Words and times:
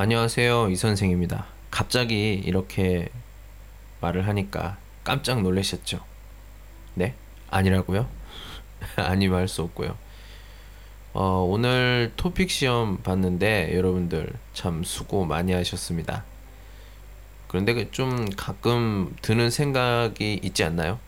안녕하세요. 0.00 0.68
이 0.68 0.76
선생입니다. 0.76 1.46
갑자기 1.72 2.34
이렇게 2.34 3.08
말을 4.00 4.28
하니까 4.28 4.76
깜짝 5.02 5.42
놀라셨죠? 5.42 5.98
네? 6.94 7.16
아니라고요? 7.50 8.08
아니 8.94 9.26
말 9.26 9.48
수 9.48 9.62
없고요. 9.62 9.96
어, 11.14 11.44
오늘 11.50 12.12
토픽 12.16 12.48
시험 12.48 12.98
봤는데 12.98 13.74
여러분들 13.74 14.32
참 14.54 14.84
수고 14.84 15.24
많이 15.24 15.50
하셨습니다. 15.52 16.22
그런데 17.48 17.74
그좀 17.74 18.30
가끔 18.36 19.16
드는 19.20 19.50
생각이 19.50 20.38
있지 20.44 20.62
않나요? 20.62 21.00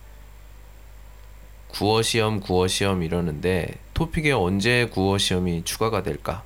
국어 1.68 2.02
시험, 2.02 2.40
국어 2.40 2.66
시험 2.66 3.04
이러는데 3.04 3.68
토픽에 3.94 4.32
언제 4.32 4.86
국어 4.86 5.16
시험이 5.16 5.62
추가가 5.64 6.02
될까? 6.02 6.42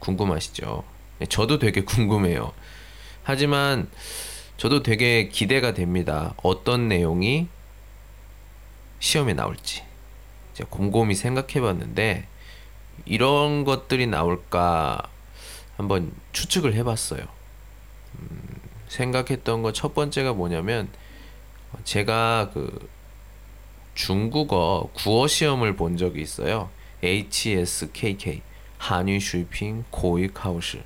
궁금하시죠? 0.00 0.92
네, 1.18 1.26
저도 1.26 1.58
되게 1.58 1.82
궁금해요. 1.82 2.52
하지만 3.22 3.88
저도 4.56 4.82
되게 4.82 5.28
기대가 5.28 5.74
됩니다. 5.74 6.34
어떤 6.42 6.88
내용이 6.88 7.48
시험에 9.00 9.34
나올지. 9.34 9.82
제가 10.54 10.70
곰곰이 10.70 11.14
생각해 11.14 11.60
봤는데 11.60 12.26
이런 13.06 13.64
것들이 13.64 14.06
나올까 14.06 15.02
한번 15.76 16.12
추측을 16.32 16.74
해 16.74 16.84
봤어요. 16.84 17.22
음, 18.18 18.40
생각했던 18.88 19.62
것 19.62 19.72
첫 19.72 19.94
번째가 19.94 20.32
뭐냐면 20.32 20.88
제가 21.84 22.50
그 22.54 22.88
중국어 23.94 24.88
국어 24.94 25.26
시험을 25.26 25.74
본 25.76 25.96
적이 25.96 26.22
있어요. 26.22 26.70
HSKK 27.02 28.40
한유 28.78 29.18
슈핑 29.20 29.84
고위 29.90 30.28
카우시 30.32 30.82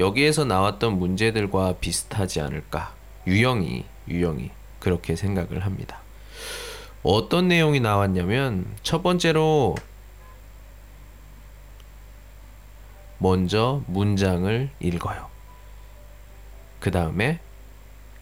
여기에서 0.00 0.44
나왔던 0.44 0.98
문제들과 0.98 1.74
비슷하지 1.74 2.40
않을까 2.40 2.94
유형이 3.26 3.84
유형이 4.08 4.50
그렇게 4.78 5.14
생각을 5.14 5.64
합니다. 5.64 6.00
어떤 7.02 7.48
내용이 7.48 7.80
나왔냐면 7.80 8.66
첫 8.82 9.02
번째로 9.02 9.76
먼저 13.18 13.82
문장을 13.86 14.70
읽어요. 14.80 15.28
그 16.80 16.90
다음에 16.90 17.38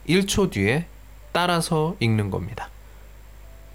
1초 0.09 0.51
뒤에 0.51 0.87
따라서 1.31 1.95
읽는 2.01 2.31
겁니다. 2.31 2.71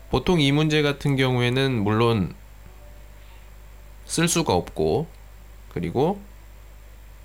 보통 0.09 0.41
이 0.41 0.51
문제 0.51 0.81
같은 0.81 1.15
경우에는 1.15 1.81
물론 1.81 2.35
쓸 4.05 4.27
수가 4.27 4.53
없고 4.53 5.07
그리고 5.69 6.19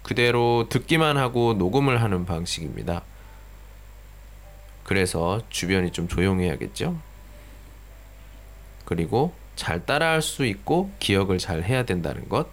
그대로 0.09 0.65
듣기만 0.71 1.19
하고 1.19 1.53
녹음을 1.53 2.01
하는 2.01 2.25
방식입니다. 2.25 3.03
그래서 4.83 5.43
주변이 5.51 5.93
좀 5.93 6.09
조용해야겠죠. 6.09 6.99
그리고 8.87 9.35
잘 9.55 9.85
따라할 9.85 10.23
수 10.23 10.47
있고 10.47 10.91
기억을 10.99 11.37
잘 11.37 11.63
해야 11.63 11.83
된다는 11.83 12.27
것. 12.31 12.47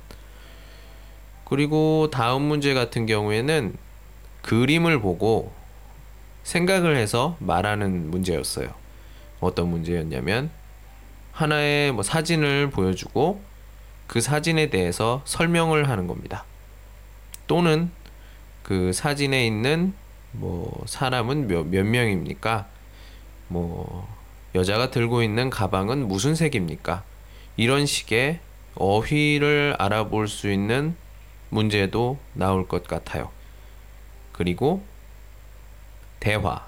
그리고 1.46 2.10
다음 2.12 2.42
문제 2.42 2.74
같은 2.74 3.06
경우에는 3.06 3.74
그림을 4.42 5.00
보고 5.00 5.54
생각을 6.44 6.98
해서 6.98 7.38
말하는 7.40 8.12
문제였어요. 8.12 8.68
어떤 9.40 9.70
문제였냐면 9.70 10.50
하나의 11.32 11.94
뭐 11.94 12.04
사진을 12.04 12.72
보여주고 12.72 13.42
그 14.08 14.20
사진에 14.20 14.70
대해서 14.70 15.22
설명을 15.24 15.88
하는 15.88 16.08
겁니다. 16.08 16.44
또는 17.48 17.92
그 18.64 18.94
사진에 18.94 19.46
있는 19.46 19.94
뭐 20.32 20.84
사람은 20.88 21.48
몇, 21.48 21.66
몇 21.68 21.86
명입니까? 21.86 22.68
뭐 23.48 24.08
여자가 24.56 24.92
들고 24.92 25.22
있는 25.22 25.50
가방은 25.50 26.08
무슨 26.08 26.36
색입니까? 26.36 27.04
이런 27.58 27.86
식의 27.86 28.40
어휘를 28.76 29.76
알아볼 29.80 30.28
수 30.28 30.52
있는 30.52 30.96
문제도 31.50 32.18
나올 32.34 32.68
것 32.68 32.86
같아요. 32.88 33.30
그리고 34.32 34.84
대화. 36.20 36.66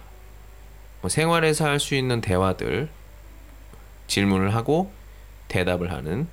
뭐 1.01 1.09
생활에서 1.09 1.65
할 1.65 1.79
수 1.79 1.95
있는 1.95 2.21
대화들 2.21 2.89
질문을 4.07 4.55
하고 4.55 4.91
대답을 5.47 5.91
하는 5.91 6.27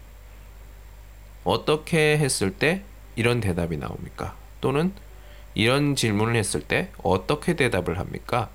어떻게 1.45 2.17
했을 2.19 2.55
때 2.55 2.83
이런 3.17 3.41
대답이 3.41 3.77
나옵니까? 3.77 4.37
또는 4.61 4.93
이런 5.55 5.95
질문을 5.95 6.37
했을 6.37 6.61
때 6.61 6.91
어떻게 7.03 7.55
대답을 7.55 7.99
합니까? 7.99 8.49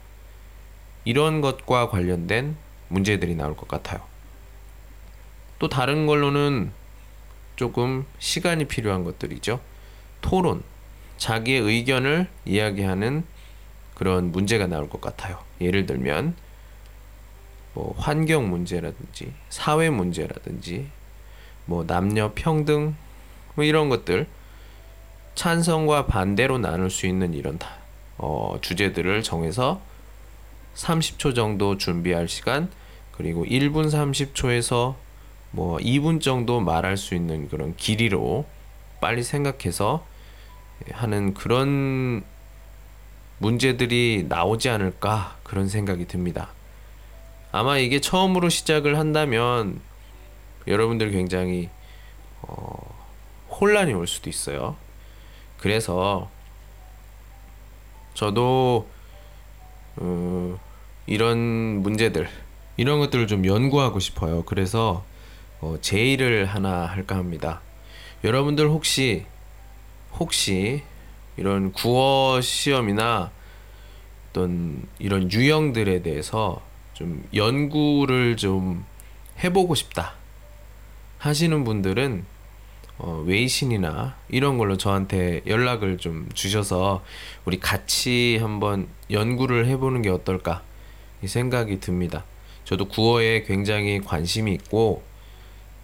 이런 1.05 1.41
것과 1.41 1.89
관련된 1.89 2.55
문제들이 2.89 3.35
나올 3.35 3.55
것 3.55 3.67
같아요. 3.67 4.01
또 5.59 5.69
다른 5.69 6.07
걸로는 6.07 6.71
조금 7.55 8.05
시간이 8.19 8.65
필요한 8.65 9.03
것들이죠. 9.03 9.59
토론, 10.21 10.63
자기의 11.17 11.61
의견을 11.61 12.27
이야기하는 12.45 13.23
그런 13.95 14.31
문제가 14.31 14.67
나올 14.67 14.89
것 14.89 15.01
같아요. 15.01 15.39
예를 15.59 15.85
들면 15.85 16.35
뭐 17.73 17.93
환경 17.97 18.49
문제라든지 18.49 19.33
사회 19.49 19.89
문제라든지 19.89 20.87
뭐 21.65 21.85
남녀 21.85 22.31
평등 22.33 22.95
뭐 23.55 23.65
이런 23.65 23.89
것들 23.89 24.25
찬성과 25.39 26.05
반대로 26.05 26.57
나눌 26.57 26.89
수 26.89 27.05
있는 27.05 27.33
이런 27.33 27.59
어, 28.17 28.57
주제들을 28.59 29.23
정해서 29.23 29.79
30초 30.75 31.33
정도 31.33 31.77
준비할 31.77 32.27
시간 32.27 32.69
그리고 33.13 33.45
1분 33.45 33.89
30초에서 33.89 34.95
뭐 35.51 35.77
2분 35.77 36.19
정도 36.19 36.59
말할 36.59 36.97
수 36.97 37.15
있는 37.15 37.47
그런 37.47 37.73
길이로 37.77 38.47
빨리 38.99 39.23
생각해서 39.23 40.05
하는 40.91 41.33
그런 41.33 42.21
문제들이 43.37 44.25
나오지 44.27 44.67
않을까 44.67 45.37
그런 45.43 45.69
생각이 45.69 46.05
듭니다. 46.05 46.49
아마 47.53 47.77
이게 47.77 48.01
처음으로 48.01 48.49
시작을 48.49 48.99
한다면 48.99 49.79
여러분들 50.67 51.11
굉장히 51.11 51.69
어, 52.41 52.93
혼란이 53.49 53.93
올 53.93 54.05
수도 54.05 54.29
있어요. 54.29 54.75
그래서 55.59 56.29
저도 58.13 58.87
어, 59.97 60.59
이런 61.07 61.37
문제들 61.37 62.29
이런 62.77 62.99
것들을 62.99 63.27
좀 63.27 63.45
연구하고 63.45 63.99
싶어요. 63.99 64.43
그래서 64.43 65.03
어, 65.61 65.77
제의를 65.81 66.45
하나 66.45 66.85
할까 66.85 67.15
합니다. 67.15 67.61
여러분들 68.23 68.69
혹시 68.69 69.25
혹시 70.13 70.83
이런 71.37 71.71
국어 71.71 72.39
시험이나 72.41 73.31
어떤 74.29 74.81
이런 74.99 75.31
유형들에 75.31 76.01
대해서 76.01 76.61
좀 76.93 77.25
연구를 77.33 78.37
좀 78.37 78.85
해보고 79.43 79.75
싶다 79.75 80.13
하시는 81.17 81.63
분들은 81.63 82.25
어, 82.99 83.23
웨이신이나 83.25 84.15
이런 84.27 84.57
걸로 84.57 84.77
저한테 84.77 85.41
연락을 85.47 85.97
좀 85.97 86.27
주셔서 86.33 87.01
우리 87.45 87.59
같이 87.59 88.37
한번 88.41 88.87
연구를 89.09 89.67
해보는 89.67 90.01
게 90.01 90.09
어떨까 90.09 90.61
이 91.23 91.27
생각이 91.27 91.79
듭니다. 91.79 92.25
저도 92.65 92.87
국어에 92.89 93.43
굉장히 93.43 93.99
관심이 94.01 94.53
있고 94.53 95.01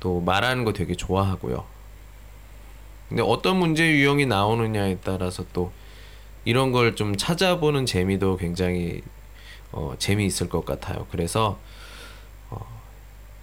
또 0.02 0.20
말하는 0.22 0.66
거 0.66 0.74
되게 0.74 0.94
좋아하고요. 0.96 1.66
근데 3.10 3.24
어떤 3.24 3.58
문제 3.58 3.90
유형이 3.90 4.26
나오느냐에 4.26 4.98
따라서 5.04 5.46
또 5.54 5.72
이런 6.44 6.72
걸 6.72 6.96
좀 6.96 7.16
찾아보는 7.16 7.86
재미도 7.86 8.38
굉장히 8.38 9.02
어, 9.72 9.96
재미있을 9.98 10.50
것 10.50 10.66
같아요. 10.66 11.08
그래서 11.12 11.58
어, 12.50 12.66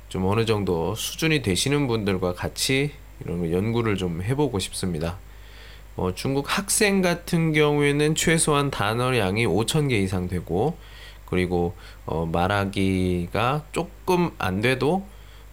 좀 0.08 0.26
어느 0.26 0.44
정도 0.44 0.94
수준이 0.94 1.43
되시는 1.43 1.88
분들과 1.88 2.35
같이 2.35 2.93
이런 3.24 3.40
거 3.40 3.50
연구를 3.50 3.96
좀 3.96 4.22
해보고 4.22 4.58
싶습니다. 4.58 5.19
어, 5.96 6.12
중국 6.14 6.56
학생 6.56 7.02
같은 7.02 7.52
경우에는 7.52 8.14
최소한 8.14 8.70
단어량이 8.70 9.46
5천 9.46 9.90
개 9.90 9.98
이상 9.98 10.28
되고 10.28 10.76
그리고 11.26 11.74
어, 12.06 12.26
말하기가 12.26 13.64
조금 13.72 14.30
안 14.38 14.60
돼도 14.60 15.06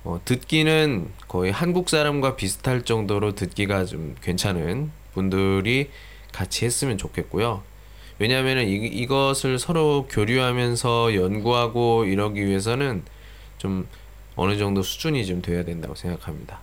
어, 0.03 0.19
듣기는 0.23 1.09
거의 1.27 1.51
한국 1.51 1.89
사람과 1.89 2.35
비슷할 2.35 2.83
정도로 2.83 3.35
듣기가 3.35 3.85
좀 3.85 4.15
괜찮은 4.21 4.91
분들이 5.13 5.89
같이 6.31 6.65
했으면 6.65 6.97
좋겠고요. 6.97 7.63
왜냐하면 8.17 8.67
이, 8.67 8.75
이것을 8.75 9.59
서로 9.59 10.07
교류하면서 10.09 11.15
연구하고 11.15 12.05
이러기 12.05 12.45
위해서는 12.45 13.03
좀 13.57 13.87
어느 14.35 14.57
정도 14.57 14.81
수준이 14.81 15.25
좀 15.25 15.41
돼야 15.41 15.63
된다고 15.63 15.95
생각합니다. 15.95 16.59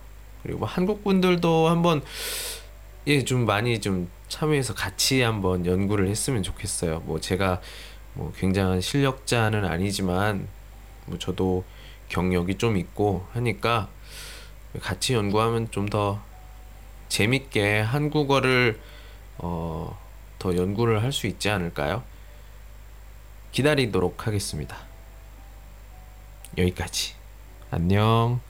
그리고 0.47 0.59
뭐 0.59 0.67
한국 0.67 1.03
분들도 1.03 1.67
한번 1.67 2.01
예 3.05 3.23
좀 3.23 3.45
많이 3.45 3.79
좀 3.79 4.09
참여해서 4.29 4.73
같이 4.73 5.21
한번 5.21 5.65
연구를 5.65 6.09
했으면 6.09 6.43
좋겠어요. 6.43 7.01
뭐 7.01 7.19
제가 7.21 7.61
뭐 8.13 8.33
굉장한 8.37 8.81
실력자는 8.81 9.63
아니지만 9.65 10.47
뭐 11.05 11.17
저도 11.19 11.63
경력이 12.09 12.57
좀 12.57 12.77
있고 12.77 13.25
하니까 13.33 13.87
같이 14.81 15.13
연구하면 15.13 15.69
좀 15.71 15.87
더 15.89 16.21
재밌게 17.09 17.79
한국어를 17.81 18.79
어, 19.37 19.97
더 20.39 20.55
연구를 20.57 21.01
할 21.03 21.11
수 21.13 21.27
있지 21.27 21.49
않을까요? 21.49 22.03
기다리도록 23.51 24.27
하겠습니다. 24.27 24.77
여기까지. 26.57 27.13
안녕. 27.71 28.41